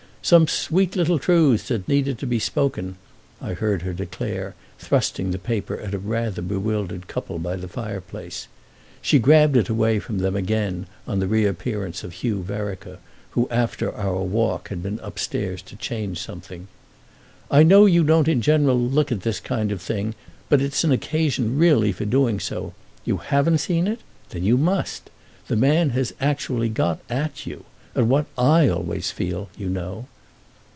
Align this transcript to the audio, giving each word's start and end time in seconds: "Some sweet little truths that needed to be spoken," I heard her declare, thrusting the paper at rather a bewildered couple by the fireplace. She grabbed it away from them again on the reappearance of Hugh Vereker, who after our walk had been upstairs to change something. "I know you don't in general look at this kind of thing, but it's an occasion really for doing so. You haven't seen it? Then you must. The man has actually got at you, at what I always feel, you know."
"Some 0.23 0.47
sweet 0.47 0.95
little 0.95 1.17
truths 1.17 1.67
that 1.69 1.87
needed 1.87 2.19
to 2.19 2.27
be 2.27 2.37
spoken," 2.37 2.95
I 3.41 3.53
heard 3.53 3.81
her 3.81 3.91
declare, 3.91 4.53
thrusting 4.77 5.31
the 5.31 5.39
paper 5.39 5.79
at 5.79 5.95
rather 5.99 6.41
a 6.41 6.43
bewildered 6.43 7.07
couple 7.07 7.39
by 7.39 7.55
the 7.55 7.67
fireplace. 7.67 8.47
She 9.01 9.17
grabbed 9.17 9.57
it 9.57 9.67
away 9.67 9.97
from 9.97 10.19
them 10.19 10.35
again 10.35 10.85
on 11.07 11.17
the 11.17 11.27
reappearance 11.27 12.03
of 12.03 12.13
Hugh 12.13 12.43
Vereker, 12.43 12.99
who 13.31 13.47
after 13.49 13.91
our 13.95 14.21
walk 14.21 14.69
had 14.69 14.83
been 14.83 14.99
upstairs 15.01 15.59
to 15.63 15.75
change 15.75 16.19
something. 16.19 16.67
"I 17.49 17.63
know 17.63 17.87
you 17.87 18.03
don't 18.03 18.27
in 18.27 18.43
general 18.43 18.79
look 18.79 19.11
at 19.11 19.21
this 19.21 19.39
kind 19.39 19.71
of 19.71 19.81
thing, 19.81 20.13
but 20.49 20.61
it's 20.61 20.83
an 20.83 20.91
occasion 20.91 21.57
really 21.57 21.91
for 21.91 22.05
doing 22.05 22.39
so. 22.39 22.75
You 23.05 23.17
haven't 23.17 23.57
seen 23.57 23.87
it? 23.87 24.01
Then 24.29 24.43
you 24.43 24.55
must. 24.59 25.09
The 25.47 25.55
man 25.55 25.89
has 25.89 26.13
actually 26.21 26.69
got 26.69 26.99
at 27.09 27.47
you, 27.47 27.65
at 27.93 28.05
what 28.05 28.25
I 28.37 28.69
always 28.69 29.11
feel, 29.11 29.49
you 29.57 29.67
know." 29.67 30.07